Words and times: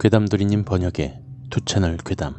괴담돌이님 0.00 0.64
번역의 0.64 1.20
두 1.50 1.60
채널 1.62 1.96
괴담 1.96 2.36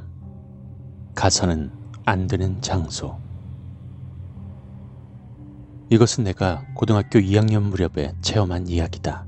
가서는 1.13 1.71
안 2.05 2.28
되는 2.28 2.62
장소 2.62 3.20
이것은 5.90 6.24
내가 6.24 6.64
고등학교 6.74 7.20
2학년 7.20 7.64
무렵에 7.64 8.14
체험한 8.22 8.68
이야기다. 8.68 9.28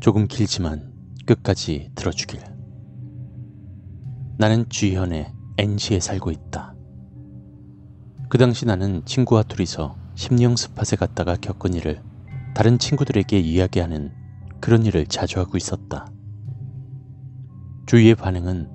조금 0.00 0.26
길지만 0.28 0.92
끝까지 1.26 1.90
들어주길. 1.96 2.40
나는 4.38 4.68
주현의 4.68 5.34
NC에 5.58 5.98
살고 5.98 6.30
있다. 6.30 6.75
그 8.28 8.38
당시 8.38 8.66
나는 8.66 9.02
친구와 9.04 9.44
둘이서 9.44 9.96
심령 10.16 10.56
스팟에 10.56 10.96
갔다가 10.98 11.36
겪은 11.36 11.74
일을 11.74 12.02
다른 12.54 12.78
친구들에게 12.78 13.38
이야기하는 13.38 14.12
그런 14.60 14.84
일을 14.84 15.06
자주 15.06 15.38
하고 15.38 15.56
있었다. 15.56 16.10
주위의 17.86 18.16
반응은 18.16 18.68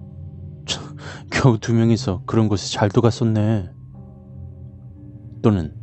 겨우 1.31 1.57
두 1.57 1.73
명이서 1.73 2.23
그런 2.25 2.47
곳에 2.47 2.71
잘도 2.71 3.01
갔었네. 3.01 3.69
또는 5.41 5.75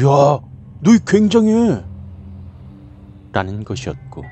야, 0.00 0.40
너희 0.80 0.98
굉장해. 1.06 1.84
라는 3.32 3.64
것이었고 3.64 4.24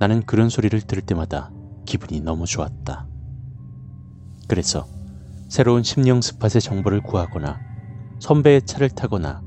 나는 0.00 0.22
그런 0.22 0.48
소리를 0.48 0.80
들을 0.80 1.02
때마다 1.02 1.50
기분이 1.84 2.20
너무 2.20 2.46
좋았다. 2.46 3.06
그래서 4.48 4.86
새로운 5.48 5.82
심령 5.82 6.20
스팟의 6.20 6.60
정보를 6.60 7.00
구하거나 7.00 7.67
선배의 8.20 8.62
차를 8.66 8.90
타거나 8.90 9.42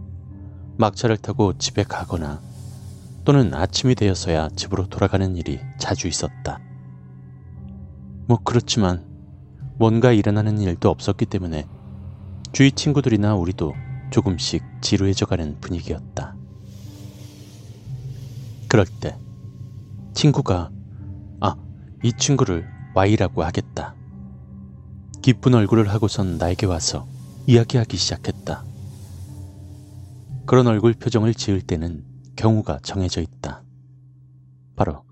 막차를 0.78 1.18
타고 1.18 1.58
집에 1.58 1.84
가거나 1.84 2.42
또는 3.26 3.54
아침이 3.54 3.96
되어서야 3.96 4.50
집으로 4.56 4.88
돌아가는 4.88 5.36
일이 5.36 5.60
자주 5.78 6.08
있었다. 6.08 6.60
뭐 8.28 8.40
그렇지만 8.44 9.06
뭔가 9.78 10.12
일어나는 10.12 10.60
일도 10.60 10.90
없었기 10.90 11.26
때문에 11.26 11.68
주위 12.52 12.72
친구들이나 12.72 13.36
우리도 13.36 13.74
조금씩 14.10 14.64
지루해져가는 14.82 15.60
분위기였다. 15.60 16.36
그럴 18.68 18.86
때 18.86 19.18
친구가 20.14 20.70
아, 21.42 21.56
이 22.04 22.14
친구를 22.14 22.68
Y라고 22.94 23.44
하겠다. 23.44 23.96
기쁜 25.22 25.54
얼굴을 25.54 25.90
하고선 25.90 26.38
나에게 26.38 26.66
와서 26.66 27.06
이야기하기 27.48 27.98
시작했다. 27.98 28.71
그런 30.52 30.68
얼굴 30.68 30.92
표정을 30.92 31.34
지을 31.34 31.62
때는 31.62 32.04
경우가 32.36 32.80
정해져 32.84 33.22
있다. 33.22 33.64
바로 34.76 35.06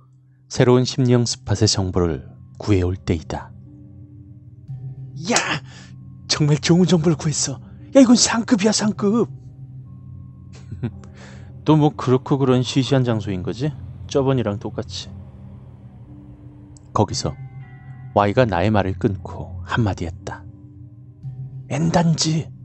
새로운 0.49 0.83
심령 0.83 1.23
스팟의 1.23 1.69
정보를 1.69 2.29
구해올 2.57 2.97
때이다. 2.97 3.49
야! 5.31 5.35
정말 6.27 6.57
좋은 6.57 6.85
정보를 6.85 7.15
구했어. 7.15 7.53
야, 7.95 8.01
이건 8.01 8.17
상급이야, 8.17 8.73
상급. 8.73 9.29
또 11.63 11.77
뭐 11.77 11.91
그렇고 11.95 12.37
그런 12.37 12.61
시시한 12.61 13.05
장소인 13.05 13.41
거지? 13.41 13.71
저번이랑 14.07 14.59
똑같이. 14.59 15.09
거기서 16.91 17.33
Y가 18.13 18.43
나의 18.43 18.71
말을 18.71 18.91
끊고 18.99 19.61
한마디 19.63 20.05
했다. 20.05 20.43
엔단지. 21.69 22.58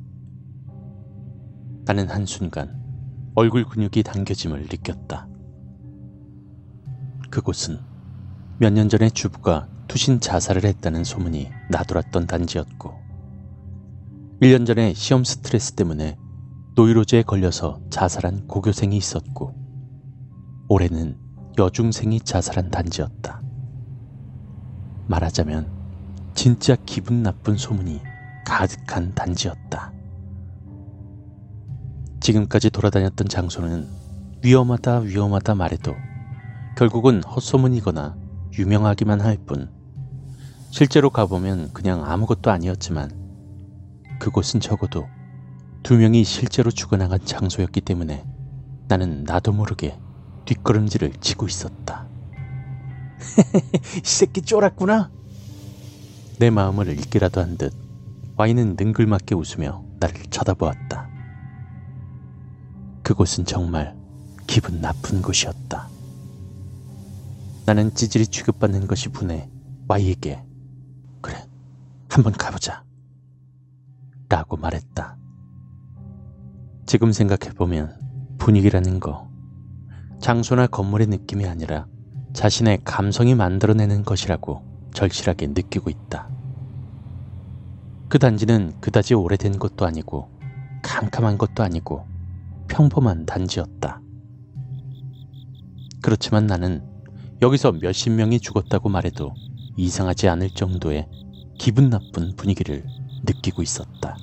나는 1.86 2.08
한순간 2.08 2.82
얼굴 3.34 3.64
근육이 3.64 4.02
당겨짐을 4.04 4.62
느꼈다. 4.70 5.28
그곳은 7.30 7.80
몇 8.58 8.72
년 8.72 8.88
전에 8.88 9.10
주부가 9.10 9.68
투신 9.88 10.20
자살을 10.20 10.64
했다는 10.64 11.04
소문이 11.04 11.50
나돌았던 11.70 12.26
단지였고, 12.26 12.94
1년 14.40 14.66
전에 14.66 14.94
시험 14.94 15.24
스트레스 15.24 15.72
때문에 15.72 16.16
노이로제에 16.76 17.22
걸려서 17.22 17.80
자살한 17.90 18.46
고교생이 18.46 18.96
있었고, 18.96 19.54
올해는 20.68 21.18
여중생이 21.58 22.20
자살한 22.20 22.70
단지였다. 22.70 23.42
말하자면 25.06 25.70
진짜 26.34 26.76
기분 26.86 27.22
나쁜 27.22 27.56
소문이 27.56 28.00
가득한 28.46 29.14
단지였다. 29.14 29.93
지금까지 32.24 32.70
돌아다녔던 32.70 33.28
장소는 33.28 33.86
위험하다 34.42 35.00
위험하다 35.00 35.56
말해도 35.56 35.94
결국은 36.74 37.22
헛소문이거나 37.22 38.16
유명하기만 38.58 39.20
할 39.20 39.36
뿐 39.44 39.68
실제로 40.70 41.10
가보면 41.10 41.74
그냥 41.74 42.02
아무것도 42.10 42.50
아니었지만 42.50 43.10
그곳은 44.20 44.60
적어도 44.60 45.06
두 45.82 45.98
명이 45.98 46.24
실제로 46.24 46.70
죽어나간 46.70 47.22
장소였기 47.26 47.82
때문에 47.82 48.24
나는 48.88 49.24
나도 49.24 49.52
모르게 49.52 49.98
뒷걸음질을 50.46 51.12
치고 51.20 51.46
있었다. 51.46 52.08
이 53.96 54.00
새끼 54.02 54.40
쫄았구나. 54.42 55.10
내 56.38 56.48
마음을 56.50 56.88
읽기라도 56.88 57.42
한 57.42 57.58
듯 57.58 57.74
와인은 58.36 58.76
능글맞게 58.78 59.34
웃으며 59.34 59.84
나를 60.00 60.22
쳐다보았다. 60.30 61.13
그곳은 63.04 63.44
정말 63.44 63.94
기분 64.46 64.80
나쁜 64.80 65.20
곳이었다. 65.20 65.88
나는 67.66 67.94
찌질이 67.94 68.26
취급받는 68.26 68.86
것이 68.86 69.10
분해 69.10 69.48
Y에게 69.88 70.42
그래 71.20 71.36
한번 72.08 72.32
가보자 72.32 72.82
라고 74.30 74.56
말했다. 74.56 75.18
지금 76.86 77.12
생각해보면 77.12 77.94
분위기라는 78.38 79.00
거 79.00 79.28
장소나 80.20 80.66
건물의 80.66 81.06
느낌이 81.08 81.46
아니라 81.46 81.86
자신의 82.32 82.80
감성이 82.84 83.34
만들어내는 83.34 84.04
것이라고 84.04 84.62
절실하게 84.94 85.48
느끼고 85.48 85.90
있다. 85.90 86.28
그 88.08 88.18
단지는 88.18 88.72
그다지 88.80 89.12
오래된 89.12 89.58
것도 89.58 89.84
아니고 89.84 90.30
캄캄한 90.82 91.36
것도 91.36 91.62
아니고 91.62 92.13
평범한 92.68 93.26
단지였다. 93.26 94.00
그렇지만 96.02 96.46
나는 96.46 96.82
여기서 97.42 97.72
몇십 97.72 98.12
명이 98.12 98.40
죽었다고 98.40 98.88
말해도 98.88 99.34
이상하지 99.76 100.28
않을 100.28 100.50
정도의 100.50 101.08
기분 101.58 101.90
나쁜 101.90 102.34
분위기를 102.36 102.84
느끼고 103.24 103.62
있었다. 103.62 104.16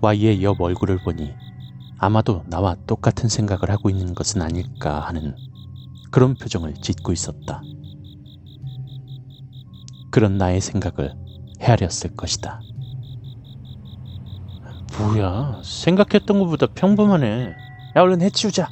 Y의 0.00 0.42
옆 0.42 0.60
얼굴을 0.60 1.02
보니 1.04 1.32
아마도 1.98 2.42
나와 2.48 2.76
똑같은 2.86 3.28
생각을 3.28 3.70
하고 3.70 3.90
있는 3.90 4.14
것은 4.14 4.42
아닐까 4.42 5.00
하는 5.00 5.36
그런 6.10 6.34
표정을 6.34 6.74
짓고 6.74 7.12
있었다. 7.12 7.62
그런 10.10 10.36
나의 10.36 10.60
생각을 10.60 11.14
헤아렸을 11.60 12.16
것이다. 12.16 12.60
뭐야, 15.02 15.60
생각했던 15.64 16.38
것보다 16.38 16.66
평범하네. 16.74 17.54
야, 17.96 18.00
얼른 18.00 18.20
해치우자. 18.22 18.70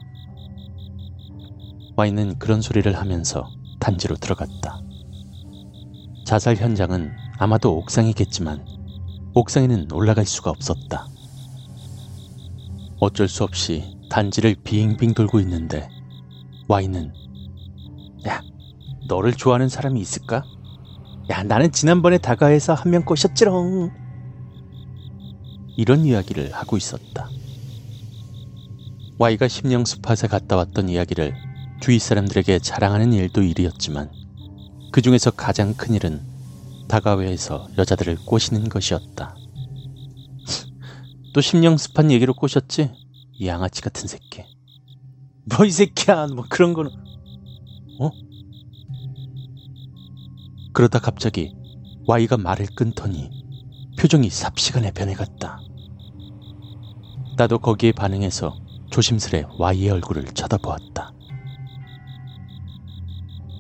Y는 1.97 2.39
그런 2.39 2.61
소리를 2.61 2.91
하면서 2.97 3.51
단지로 3.81 4.17
들어갔다. 4.17 4.81
자살 6.25 6.57
현장은 6.57 7.11
아마도 7.39 7.77
옥상이겠지만 7.79 8.65
옥상에는 9.35 9.89
올라갈 9.93 10.25
수가 10.25 10.51
없었다. 10.51 11.09
어쩔 13.01 13.27
수 13.29 13.43
없이 13.43 13.97
단지를 14.09 14.55
빙빙 14.63 15.15
돌고 15.15 15.41
있는데 15.41 15.89
Y는 16.69 17.13
야, 18.29 18.41
너를 19.09 19.33
좋아하는 19.33 19.69
사람이 19.69 20.01
있을까? 20.01 20.45
야, 21.31 21.43
나는 21.43 21.73
지난번에 21.73 22.19
다가해서 22.19 22.75
한 22.75 22.93
명 22.93 23.05
꼬셨지롱. 23.05 23.91
이런 25.81 26.05
이야기를 26.05 26.53
하고 26.53 26.77
있었다. 26.77 27.31
Y가 29.17 29.49
심령 29.49 29.87
스팟에 29.87 30.29
갔다 30.29 30.55
왔던 30.57 30.91
이야기를 30.91 31.33
주위 31.81 31.99
사람들에게 31.99 32.59
자랑하는 32.59 33.15
일도 33.15 33.43
일이었지만 33.43 34.11
그 34.93 35.01
중에서 35.01 35.31
가장 35.31 35.73
큰 35.73 35.95
일은 35.95 36.21
다가회에서 36.87 37.69
여자들을 37.79 38.19
꼬시는 38.27 38.69
것이었다. 38.69 39.35
또 41.33 41.41
심령 41.41 41.79
스팟 41.79 42.11
얘기로 42.11 42.35
꼬셨지? 42.35 42.91
이 43.39 43.47
양아치 43.47 43.81
같은 43.81 44.07
새끼. 44.07 44.45
뭐 45.47 45.65
이 45.67 45.71
새끼야, 45.71 46.27
뭐 46.27 46.45
그런 46.47 46.75
거는. 46.75 46.91
어? 48.01 48.11
그러다 50.75 50.99
갑자기 50.99 51.55
Y가 52.07 52.37
말을 52.37 52.67
끊더니 52.75 53.31
표정이 53.99 54.29
삽시간에 54.29 54.91
변해갔다. 54.93 55.70
나도 57.41 57.59
거기에 57.59 57.93
반응해서 57.93 58.55
조심스레 58.91 59.47
Y의 59.59 59.89
얼굴을 59.89 60.27
쳐다보았다. 60.27 61.15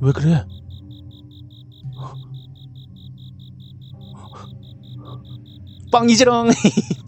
왜 0.02 0.12
그래? 0.12 0.44
뻥이지롱! 5.90 6.50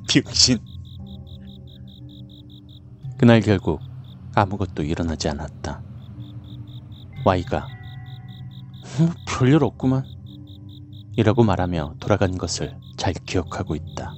병신. 0.08 0.58
그날 3.18 3.42
결국 3.42 3.82
아무것도 4.34 4.82
일어나지 4.82 5.28
않았다. 5.28 5.82
Y가 7.26 7.68
뭐 8.98 9.10
별일 9.28 9.62
없구만 9.62 10.06
이라고 11.18 11.44
말하며 11.44 11.96
돌아간 12.00 12.38
것을 12.38 12.78
잘 12.96 13.12
기억하고 13.12 13.74
있다. 13.74 14.14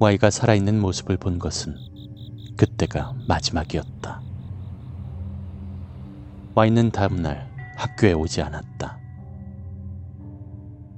Y가 0.00 0.30
살아있는 0.30 0.80
모습을 0.80 1.16
본 1.16 1.40
것은 1.40 1.76
그때가 2.56 3.14
마지막이었다. 3.26 4.22
Y는 6.54 6.92
다음날 6.92 7.50
학교에 7.76 8.12
오지 8.12 8.40
않았다. 8.42 8.96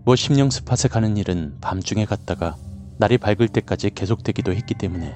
뭐 0.05 0.17
심령 0.17 0.50
스팟에 0.50 0.88
가는 0.91 1.17
일은 1.17 1.56
밤중에 1.62 2.05
갔다가 2.05 2.56
날이 2.99 3.17
밝을 3.17 3.49
때까지 3.49 3.88
계속되기도 3.88 4.52
했기 4.52 4.75
때문에 4.75 5.14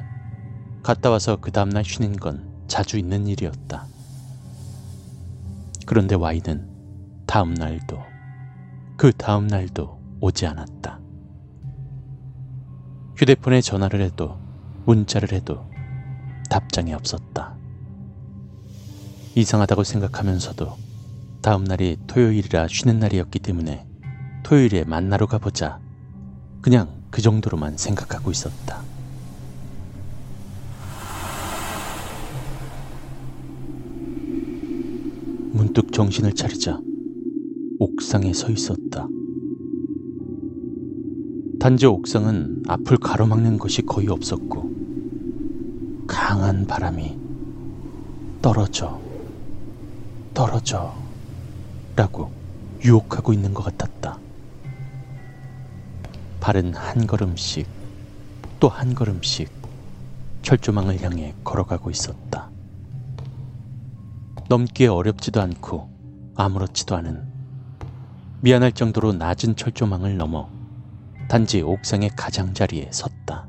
갔다 0.82 1.10
와서 1.10 1.36
그 1.38 1.50
다음날 1.50 1.84
쉬는 1.84 2.16
건 2.16 2.64
자주 2.66 2.96
있는 2.98 3.26
일이었다. 3.26 3.86
그런데 5.84 6.14
Y는 6.14 6.70
다음날도 7.26 8.02
그 8.96 9.12
다음날도 9.12 10.00
오지 10.20 10.46
않았다. 10.46 11.03
휴대폰에 13.16 13.60
전화를 13.60 14.00
해도 14.00 14.38
문자를 14.86 15.32
해도 15.32 15.64
답장이 16.50 16.92
없었다. 16.92 17.54
이상하다고 19.36 19.84
생각하면서도 19.84 20.76
다음 21.40 21.64
날이 21.64 21.96
토요일이라 22.06 22.68
쉬는 22.68 22.98
날이었기 22.98 23.38
때문에 23.38 23.86
토요일에 24.42 24.84
만나러 24.84 25.26
가보자. 25.26 25.78
그냥 26.60 27.02
그 27.10 27.22
정도로만 27.22 27.76
생각하고 27.76 28.30
있었다. 28.30 28.82
문득 35.52 35.92
정신을 35.92 36.32
차리자 36.32 36.80
옥상에 37.78 38.32
서 38.32 38.50
있었다. 38.50 39.06
단지 41.64 41.86
옥상은 41.86 42.62
앞을 42.68 42.98
가로막는 42.98 43.56
것이 43.56 43.80
거의 43.80 44.08
없었고 44.08 44.70
강한 46.06 46.66
바람이 46.66 47.18
떨어져 48.42 49.00
떨어져 50.34 50.94
라고 51.96 52.30
유혹하고 52.84 53.32
있는 53.32 53.54
것 53.54 53.62
같았다. 53.62 54.18
발은 56.40 56.74
한 56.74 57.06
걸음씩 57.06 57.66
또 58.60 58.68
한 58.68 58.94
걸음씩 58.94 59.50
철조망을 60.42 61.00
향해 61.00 61.34
걸어가고 61.44 61.90
있었다. 61.90 62.50
넘기에 64.50 64.88
어렵지도 64.88 65.40
않고 65.40 65.88
아무렇지도 66.34 66.94
않은 66.96 67.26
미안할 68.42 68.72
정도로 68.72 69.14
낮은 69.14 69.56
철조망을 69.56 70.18
넘어 70.18 70.53
단지 71.34 71.62
옥상의 71.62 72.10
가장자리에 72.10 72.90
섰다. 72.92 73.48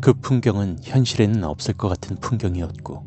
그 0.00 0.12
풍경은 0.14 0.78
현실에는 0.80 1.42
없을 1.42 1.74
것 1.74 1.88
같은 1.88 2.14
풍경이었고 2.20 3.04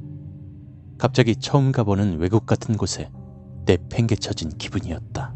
갑자기 0.98 1.38
처음 1.38 1.72
가보는 1.72 2.20
외국 2.20 2.46
같은 2.46 2.76
곳에 2.76 3.10
내팽개쳐진 3.66 4.58
기분이었다. 4.58 5.34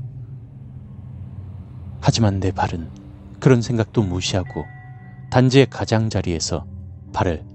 하지만 2.01 2.41
내 2.41 2.51
발은 2.51 2.89
그런 3.39 3.61
생각도 3.61 4.03
무시하고 4.03 4.65
단지의 5.29 5.67
가장자리에서 5.67 6.65
발을 7.13 7.45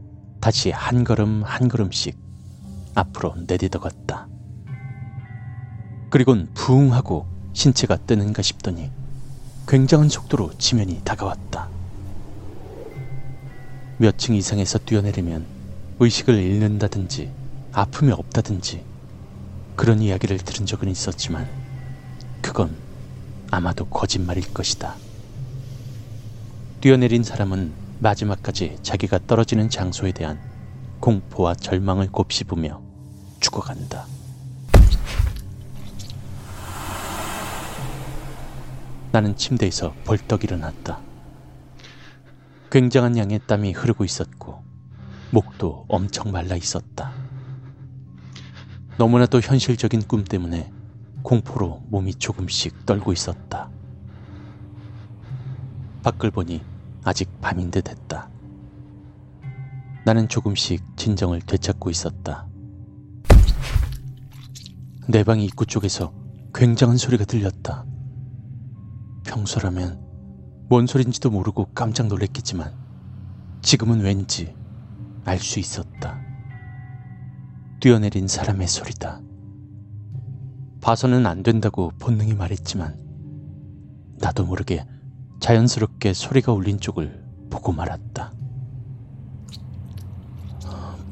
다시 0.40 0.70
한 0.70 1.04
걸음 1.04 1.42
한 1.42 1.68
걸음씩 1.68 2.18
앞으로 2.94 3.34
내디뎌갔다. 3.46 4.28
그리곤 6.08 6.48
부웅 6.54 6.94
하고 6.94 7.26
신체가 7.52 7.98
뜨는가 8.06 8.40
싶더니 8.40 8.90
굉장한 9.66 10.08
속도로 10.08 10.52
지면이 10.58 11.02
다가왔다. 11.04 11.70
몇 13.98 14.16
층 14.16 14.34
이상에서 14.34 14.78
뛰어내리면 14.78 15.46
의식을 15.98 16.34
잃는다든지 16.34 17.30
아픔이 17.72 18.12
없다든지 18.12 18.84
그런 19.76 20.00
이야기를 20.00 20.38
들은 20.38 20.66
적은 20.66 20.88
있었지만 20.88 21.48
그건 22.40 22.76
아마도 23.50 23.84
거짓말일 23.86 24.52
것이다. 24.52 24.96
뛰어내린 26.80 27.22
사람은 27.22 27.76
마지막까지 27.98 28.78
자기가 28.82 29.20
떨어지는 29.26 29.68
장소에 29.68 30.12
대한 30.12 30.40
공포와 31.00 31.54
절망을 31.54 32.08
곱씹으며 32.10 32.82
죽어간다. 33.40 34.10
나는 39.12 39.36
침대에서 39.36 39.94
벌떡 40.04 40.44
일어났다. 40.44 41.00
굉장한 42.70 43.16
양의 43.16 43.40
땀이 43.46 43.72
흐르고 43.72 44.04
있었고, 44.04 44.62
목도 45.32 45.86
엄청 45.88 46.30
말라 46.30 46.54
있었다. 46.56 47.12
너무나도 48.98 49.40
현실적인 49.40 50.02
꿈 50.02 50.24
때문에 50.24 50.70
공포로 51.22 51.82
몸이 51.88 52.14
조금씩 52.14 52.86
떨고 52.86 53.12
있었다. 53.12 53.70
밖을 56.02 56.30
보니 56.30 56.62
아직 57.04 57.40
밤인 57.40 57.70
듯 57.70 57.88
했다. 57.88 58.30
나는 60.04 60.28
조금씩 60.28 60.96
진정을 60.96 61.40
되찾고 61.42 61.90
있었다. 61.90 62.46
내 65.08 65.24
방 65.24 65.40
입구 65.40 65.66
쪽에서 65.66 66.12
굉장한 66.54 66.96
소리가 66.96 67.24
들렸다. 67.24 67.84
평소라면 69.30 70.00
뭔 70.68 70.88
소린지도 70.88 71.30
모르고 71.30 71.66
깜짝 71.72 72.08
놀랐겠지만 72.08 72.74
지금은 73.62 74.00
왠지 74.00 74.54
알 75.24 75.38
수 75.38 75.60
있었다. 75.60 76.18
뛰어내린 77.80 78.26
사람의 78.26 78.66
소리다. 78.66 79.20
봐서는 80.80 81.26
안 81.26 81.44
된다고 81.44 81.92
본능이 82.00 82.34
말했지만 82.34 82.98
나도 84.18 84.46
모르게 84.46 84.84
자연스럽게 85.38 86.12
소리가 86.12 86.52
울린 86.52 86.80
쪽을 86.80 87.24
보고 87.50 87.72
말았다. 87.72 88.32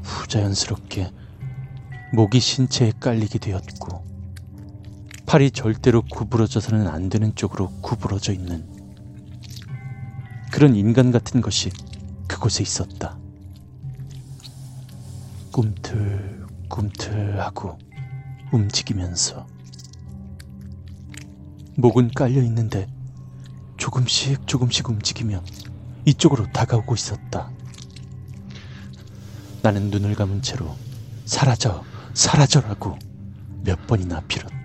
부자연스럽게 0.03 1.13
목이 2.15 2.41
신체에 2.41 2.93
깔리게 2.99 3.39
되었고 3.39 4.08
팔이 5.29 5.51
절대로 5.51 6.01
구부러져서는 6.01 6.89
안 6.89 7.11
되는 7.11 7.35
쪽으로 7.35 7.69
구부러져 7.83 8.33
있는 8.33 8.67
그런 10.51 10.75
인간 10.75 11.13
같은 11.13 11.43
것이 11.43 11.71
그곳에 12.27 12.63
있었다. 12.63 13.19
꿈틀꿈틀하고 15.53 17.77
움직이면서 18.53 19.47
목은 21.77 22.13
깔려 22.13 22.43
있는데 22.45 22.89
조금씩 23.77 24.47
조금씩 24.47 24.89
움직이며 24.89 25.45
이쪽으로 26.07 26.51
다가오고 26.53 26.95
있었다. 26.95 27.51
나는 29.61 29.91
눈을 29.91 30.15
감은 30.15 30.41
채로 30.41 30.75
사라져, 31.27 31.85
사라져라고 32.15 32.99
몇 33.63 33.87
번이나 33.87 34.23
빌었다. 34.27 34.58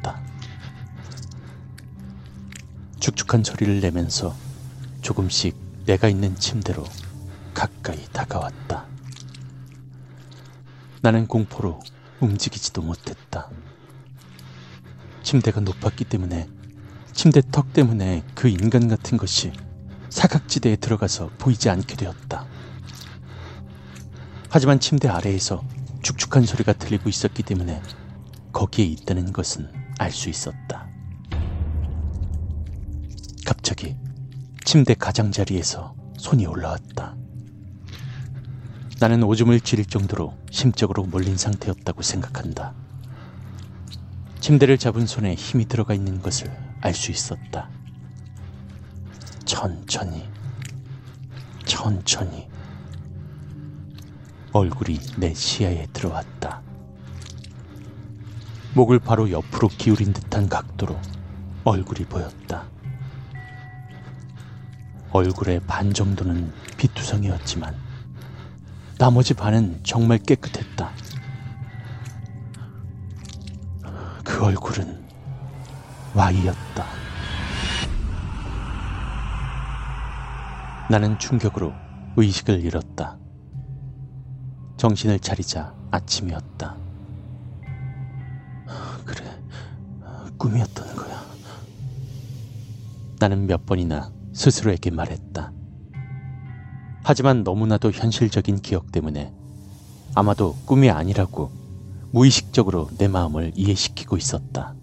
축축한 3.04 3.44
소리를 3.44 3.82
내면서 3.82 4.34
조금씩 5.02 5.58
내가 5.86 6.08
있는 6.08 6.38
침대로 6.38 6.86
가까이 7.54 8.02
다가왔다. 8.14 8.86
나는 11.02 11.28
공포로 11.28 11.82
움직이지도 12.22 12.82
못했다. 12.82 13.50
침대가 15.22 15.60
높았기 15.60 16.06
때문에 16.06 16.48
침대 17.12 17.42
턱 17.52 17.74
때문에 17.74 18.24
그 18.36 18.48
인간 18.48 18.88
같은 18.88 19.18
것이 19.18 19.52
사각지대에 20.10 20.78
들어가서 20.78 21.30
보이지 21.38 21.70
않게 21.70 21.98
되었다. 21.98 22.46
하지만 24.50 24.80
침대 24.80 25.10
아래에서 25.10 25.62
축축한 26.04 26.46
소리가 26.46 26.72
들리고 26.72 27.10
있었기 27.10 27.44
때문에 27.44 27.82
거기에 28.54 28.86
있다는 28.86 29.34
것은 29.34 29.70
알 30.00 30.10
수 30.10 30.30
있었다. 30.30 30.93
갑자기 33.64 33.96
침대 34.66 34.94
가장자리에서 34.94 35.96
손이 36.18 36.46
올라왔다. 36.46 37.16
나는 39.00 39.24
오줌을 39.24 39.62
지릴 39.62 39.86
정도로 39.86 40.38
심적으로 40.52 41.06
몰린 41.06 41.38
상태였다고 41.38 42.02
생각한다. 42.02 42.74
침대를 44.42 44.78
잡은 44.78 45.08
손에 45.08 45.36
힘이 45.36 45.66
들어가 45.66 45.94
있는 45.94 46.22
것을 46.22 46.52
알 46.82 46.94
수 46.94 47.12
있었다. 47.12 47.70
천천히, 49.46 50.28
천천히. 51.66 52.50
얼굴이 54.52 55.00
내 55.16 55.34
시야에 55.34 55.88
들어왔다. 55.94 56.62
목을 58.74 59.00
바로 59.00 59.32
옆으로 59.32 59.70
기울인 59.70 60.12
듯한 60.12 60.50
각도로 60.50 61.00
얼굴이 61.64 62.06
보였다. 62.10 62.74
얼굴의 65.14 65.60
반 65.68 65.94
정도는 65.94 66.52
비투성이었지만 66.76 67.76
나머지 68.98 69.36
반은 69.36 69.80
정말 69.84 70.18
깨끗했다. 70.18 70.90
그 74.24 74.44
얼굴은 74.44 75.04
Y였다. 76.16 76.86
나는 80.90 81.20
충격으로 81.20 81.74
의식을 82.18 82.62
잃었다. 82.62 83.18
정신을 84.78 85.20
차리자 85.20 85.76
아침이었다. 85.92 86.76
그래, 89.06 89.40
꿈이었던 90.38 90.96
거야. 90.96 91.24
나는 93.20 93.46
몇 93.46 93.64
번이나 93.68 94.12
스스로에게 94.34 94.90
말했다. 94.92 95.54
하지만 97.04 97.44
너무나도 97.44 97.92
현실적인 97.92 98.58
기억 98.62 98.92
때문에 98.92 99.34
아마도 100.16 100.56
꿈이 100.66 100.90
아니라고 100.90 101.52
무의식적으로 102.12 102.90
내 102.98 103.08
마음을 103.08 103.52
이해시키고 103.56 104.18
있었다. 104.18 104.76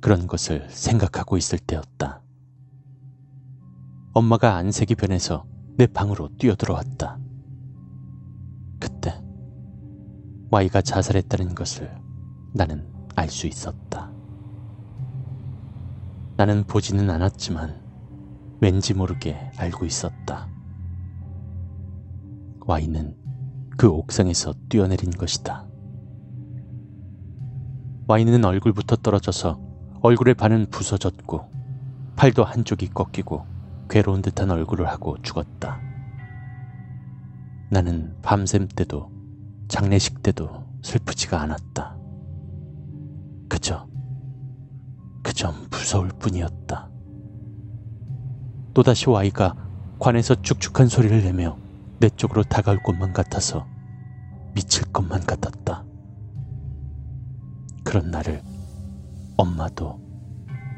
그런 0.00 0.26
것을 0.26 0.66
생각하고 0.70 1.36
있을 1.36 1.58
때였다. 1.58 2.22
엄마가 4.14 4.56
안색이 4.56 4.94
변해서 4.96 5.44
내 5.76 5.86
방으로 5.86 6.28
뛰어들어왔다. 6.38 7.18
그때 8.80 9.22
Y가 10.50 10.82
자살했다는 10.82 11.54
것을 11.54 11.94
나는 12.52 12.86
알 13.14 13.28
수 13.28 13.46
있었다. 13.46 14.11
나는 16.42 16.64
보지는 16.64 17.08
않았지만 17.08 17.80
왠지 18.60 18.94
모르게 18.94 19.52
알고 19.58 19.86
있었다. 19.86 20.48
Y는 22.66 23.16
그 23.76 23.88
옥상에서 23.88 24.52
뛰어내린 24.68 25.12
것이다. 25.12 25.68
Y는 28.08 28.44
얼굴부터 28.44 28.96
떨어져서 28.96 29.60
얼굴의 30.00 30.34
반은 30.34 30.66
부서졌고 30.70 31.48
팔도 32.16 32.42
한쪽이 32.42 32.88
꺾이고 32.88 33.46
괴로운 33.88 34.20
듯한 34.20 34.50
얼굴을 34.50 34.88
하고 34.88 35.16
죽었다. 35.22 35.80
나는 37.70 38.16
밤샘 38.20 38.66
때도 38.66 39.12
장례식 39.68 40.24
때도 40.24 40.66
슬프지가 40.82 41.40
않았다. 41.40 41.96
그저, 43.48 43.91
그저 45.32 45.54
무서울 45.70 46.10
뿐이었다. 46.18 46.90
또다시 48.74 49.08
Y가 49.08 49.54
관에서 49.98 50.34
축축한 50.34 50.88
소리를 50.88 51.22
내며 51.22 51.56
내 52.00 52.10
쪽으로 52.10 52.42
다가올 52.42 52.82
것만 52.82 53.14
같아서 53.14 53.66
미칠 54.54 54.84
것만 54.92 55.24
같았다. 55.24 55.84
그런 57.82 58.10
나를 58.10 58.42
엄마도 59.38 59.98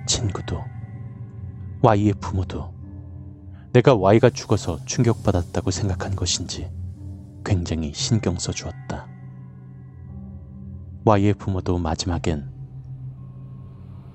친구도 0.06 0.62
Y의 1.82 2.12
부모도 2.20 2.72
내가 3.72 3.96
Y가 3.96 4.30
죽어서 4.30 4.78
충격받았다고 4.84 5.72
생각한 5.72 6.14
것인지 6.14 6.70
굉장히 7.44 7.92
신경 7.92 8.38
써주었다. 8.38 9.08
Y의 11.04 11.34
부모도 11.34 11.78
마지막엔 11.78 12.53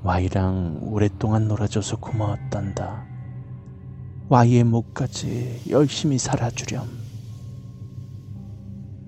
Y랑 0.04 0.80
오랫동안 0.82 1.50
놀아줘서 1.50 1.98
고마웠단다. 1.98 3.06
Y의 4.30 4.64
목까지 4.64 5.64
열심히 5.70 6.18
살아주렴. 6.18 6.88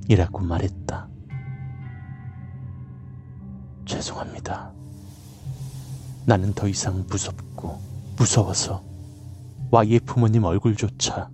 이라고 0.09 0.39
말했다. 0.39 1.07
죄송합니다. 3.85 4.73
나는 6.25 6.53
더 6.53 6.67
이상 6.67 7.05
무섭고 7.09 7.79
무서워서 8.17 8.83
Y의 9.71 10.01
부모님 10.01 10.43
얼굴조차 10.43 11.29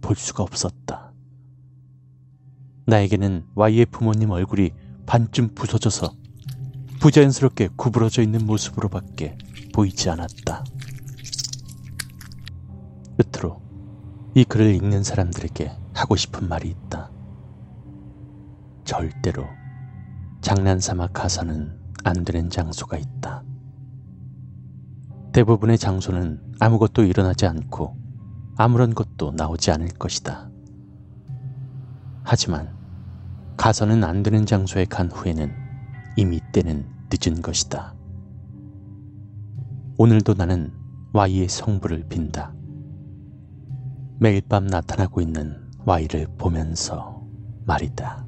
볼 0.00 0.16
수가 0.16 0.42
없었다. 0.42 1.12
나에게는 2.86 3.48
Y의 3.54 3.84
부모님 3.86 4.30
얼굴이 4.30 4.70
반쯤 5.04 5.54
부서져서 5.54 6.23
부자연스럽게 7.04 7.68
구부러져 7.76 8.22
있는 8.22 8.46
모습으로밖에 8.46 9.36
보이지 9.74 10.08
않았다. 10.08 10.64
끝으로 13.18 13.60
이 14.34 14.42
글을 14.42 14.74
읽는 14.74 15.02
사람들에게 15.02 15.70
하고 15.92 16.16
싶은 16.16 16.48
말이 16.48 16.70
있다. 16.70 17.10
절대로 18.84 19.44
장난삼아 20.40 21.08
가서는 21.08 21.78
안 22.04 22.24
되는 22.24 22.48
장소가 22.48 22.96
있다. 22.96 23.42
대부분의 25.34 25.76
장소는 25.76 26.54
아무것도 26.58 27.04
일어나지 27.04 27.44
않고 27.44 27.98
아무런 28.56 28.94
것도 28.94 29.32
나오지 29.32 29.72
않을 29.72 29.88
것이다. 29.88 30.48
하지만 32.22 32.74
가서는 33.58 34.04
안 34.04 34.22
되는 34.22 34.46
장소에 34.46 34.86
간 34.86 35.10
후에는 35.10 35.52
이미 36.16 36.40
때는 36.52 36.93
늦은 37.14 37.42
것이다. 37.42 37.94
오늘도 39.98 40.34
나는 40.34 40.72
Y의 41.12 41.48
성부를 41.48 42.08
빈다. 42.08 42.52
매일 44.18 44.40
밤 44.48 44.66
나타나고 44.66 45.20
있는 45.20 45.70
Y를 45.86 46.26
보면서 46.36 47.22
말이다. 47.66 48.26